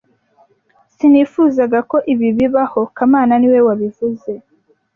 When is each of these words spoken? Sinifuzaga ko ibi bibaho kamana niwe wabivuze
Sinifuzaga 0.95 1.79
ko 1.89 1.97
ibi 2.13 2.27
bibaho 2.37 2.81
kamana 2.95 3.33
niwe 3.37 3.59
wabivuze 3.67 4.31